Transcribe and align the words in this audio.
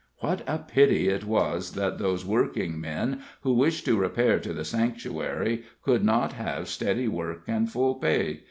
What 0.17 0.41
a 0.47 0.57
pity 0.57 1.09
it 1.09 1.25
was 1.25 1.73
that 1.73 1.99
those 1.99 2.25
working 2.25 2.79
men 2.81 3.21
who 3.41 3.53
wished 3.53 3.85
to 3.85 3.99
repair 3.99 4.39
to 4.39 4.51
the 4.51 4.65
sanctuary 4.65 5.63
could 5.83 6.03
not 6.03 6.33
have 6.33 6.69
steady 6.69 7.07
work 7.07 7.43
and 7.47 7.71
full 7.71 7.93
pay! 7.93 8.39